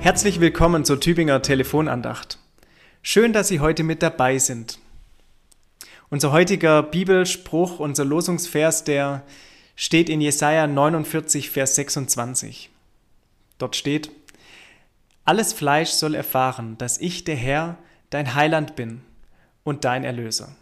[0.00, 2.38] Herzlich willkommen zur Tübinger Telefonandacht.
[3.02, 4.78] Schön, dass Sie heute mit dabei sind.
[6.08, 9.24] Unser heutiger Bibelspruch, unser Losungsvers, der
[9.74, 12.70] steht in Jesaja 49, Vers 26.
[13.58, 14.10] Dort steht:
[15.24, 17.76] Alles Fleisch soll erfahren, dass ich, der Herr,
[18.10, 19.02] dein Heiland bin
[19.64, 20.54] und dein Erlöser.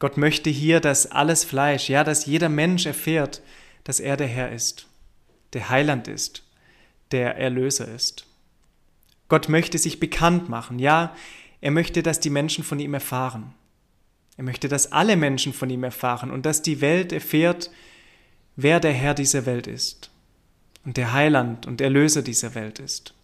[0.00, 3.40] Gott möchte hier, dass alles Fleisch, ja, dass jeder Mensch erfährt,
[3.84, 4.88] dass er der Herr ist,
[5.52, 6.43] der Heiland ist,
[7.14, 8.26] der Erlöser ist.
[9.28, 11.14] Gott möchte sich bekannt machen, ja,
[11.60, 13.54] er möchte, dass die Menschen von ihm erfahren.
[14.36, 17.70] Er möchte, dass alle Menschen von ihm erfahren und dass die Welt erfährt,
[18.56, 20.10] wer der Herr dieser Welt ist
[20.84, 23.14] und der Heiland und Erlöser dieser Welt ist.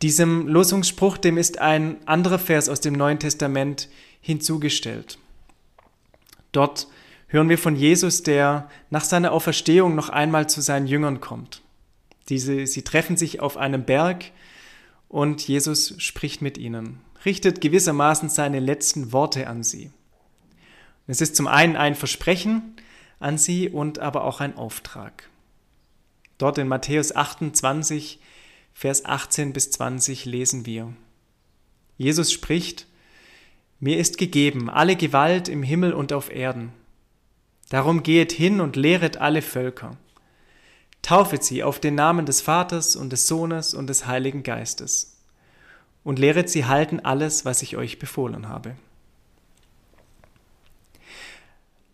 [0.00, 3.88] Diesem Losungsspruch, dem ist ein anderer Vers aus dem Neuen Testament
[4.20, 5.18] hinzugestellt.
[6.52, 6.86] Dort
[7.28, 11.62] hören wir von Jesus, der nach seiner Auferstehung noch einmal zu seinen Jüngern kommt.
[12.28, 14.32] Diese, sie treffen sich auf einem Berg
[15.08, 19.90] und Jesus spricht mit ihnen, richtet gewissermaßen seine letzten Worte an sie.
[21.06, 22.76] Es ist zum einen ein Versprechen
[23.20, 25.28] an sie und aber auch ein Auftrag.
[26.36, 28.20] Dort in Matthäus 28
[28.78, 30.92] Vers 18 bis 20 lesen wir.
[31.96, 32.86] Jesus spricht,
[33.80, 36.72] Mir ist gegeben alle Gewalt im Himmel und auf Erden.
[37.68, 39.96] Darum gehet hin und lehret alle Völker.
[41.02, 45.18] Taufet sie auf den Namen des Vaters und des Sohnes und des Heiligen Geistes.
[46.02, 48.76] Und lehret sie halten alles, was ich euch befohlen habe.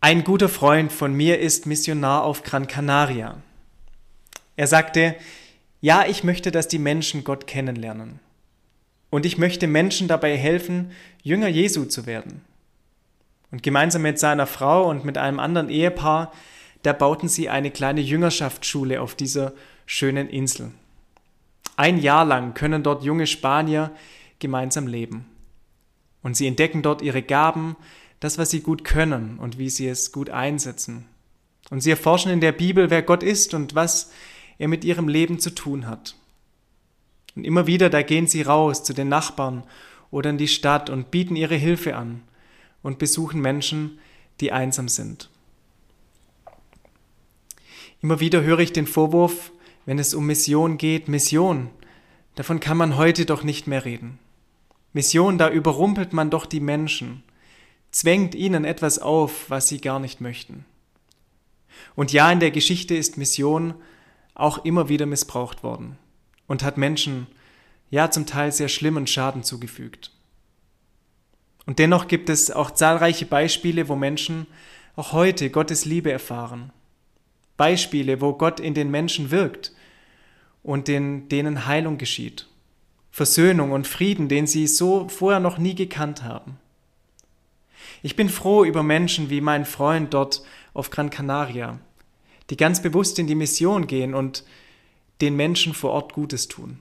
[0.00, 3.38] Ein guter Freund von mir ist Missionar auf Gran Canaria.
[4.56, 5.16] Er sagte,
[5.80, 8.20] ja, ich möchte, dass die Menschen Gott kennenlernen.
[9.10, 12.44] Und ich möchte Menschen dabei helfen, Jünger Jesu zu werden.
[13.54, 16.32] Und gemeinsam mit seiner Frau und mit einem anderen Ehepaar,
[16.82, 19.52] da bauten sie eine kleine Jüngerschaftsschule auf dieser
[19.86, 20.72] schönen Insel.
[21.76, 23.92] Ein Jahr lang können dort junge Spanier
[24.40, 25.26] gemeinsam leben.
[26.20, 27.76] Und sie entdecken dort ihre Gaben,
[28.18, 31.06] das, was sie gut können und wie sie es gut einsetzen.
[31.70, 34.10] Und sie erforschen in der Bibel, wer Gott ist und was
[34.58, 36.16] er mit ihrem Leben zu tun hat.
[37.36, 39.62] Und immer wieder, da gehen sie raus zu den Nachbarn
[40.10, 42.22] oder in die Stadt und bieten ihre Hilfe an
[42.84, 43.98] und besuchen Menschen,
[44.40, 45.30] die einsam sind.
[48.00, 49.50] Immer wieder höre ich den Vorwurf,
[49.86, 51.70] wenn es um Mission geht, Mission,
[52.36, 54.18] davon kann man heute doch nicht mehr reden.
[54.92, 57.24] Mission, da überrumpelt man doch die Menschen,
[57.90, 60.64] zwängt ihnen etwas auf, was sie gar nicht möchten.
[61.96, 63.74] Und ja, in der Geschichte ist Mission
[64.34, 65.96] auch immer wieder missbraucht worden
[66.46, 67.28] und hat Menschen
[67.90, 70.10] ja zum Teil sehr schlimmen Schaden zugefügt.
[71.66, 74.46] Und dennoch gibt es auch zahlreiche Beispiele, wo Menschen
[74.96, 76.70] auch heute Gottes Liebe erfahren.
[77.56, 79.72] Beispiele, wo Gott in den Menschen wirkt
[80.62, 82.48] und in denen Heilung geschieht.
[83.10, 86.58] Versöhnung und Frieden, den sie so vorher noch nie gekannt haben.
[88.02, 90.42] Ich bin froh über Menschen wie mein Freund dort
[90.74, 91.78] auf Gran Canaria,
[92.50, 94.44] die ganz bewusst in die Mission gehen und
[95.20, 96.80] den Menschen vor Ort Gutes tun.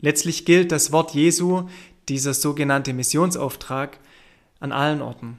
[0.00, 1.68] Letztlich gilt das Wort Jesu,
[2.08, 3.98] dieser sogenannte Missionsauftrag,
[4.60, 5.38] an allen Orten.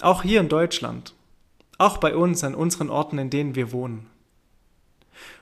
[0.00, 1.14] Auch hier in Deutschland.
[1.76, 4.06] Auch bei uns, an unseren Orten, in denen wir wohnen.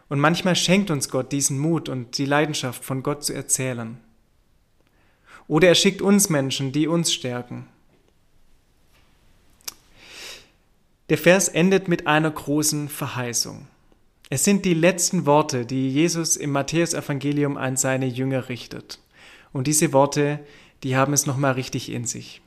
[0.08, 3.98] Und manchmal schenkt uns Gott diesen Mut und die Leidenschaft, von Gott zu erzählen.
[5.48, 7.66] Oder er schickt uns Menschen, die uns stärken.
[11.08, 13.68] Der Vers endet mit einer großen Verheißung.
[14.28, 18.98] Es sind die letzten Worte, die Jesus im Matthäusevangelium an seine Jünger richtet.
[19.56, 20.40] Und diese Worte,
[20.82, 22.42] die haben es nochmal richtig in sich.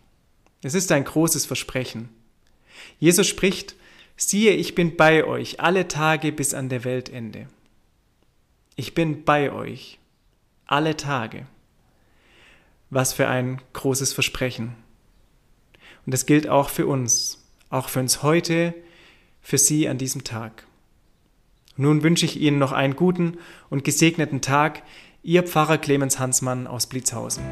[0.61, 2.09] Es ist ein großes Versprechen.
[2.99, 3.75] Jesus spricht,
[4.15, 7.47] siehe, ich bin bei euch alle Tage bis an der Weltende.
[8.75, 9.97] Ich bin bei euch
[10.67, 11.47] alle Tage.
[12.91, 14.75] Was für ein großes Versprechen.
[16.05, 18.75] Und es gilt auch für uns auch für uns heute,
[19.41, 20.67] für Sie an diesem Tag.
[21.75, 23.39] Nun wünsche ich Ihnen noch einen guten
[23.71, 24.83] und gesegneten Tag,
[25.21, 27.43] Ihr Pfarrer Clemens Hansmann aus Blitzhausen.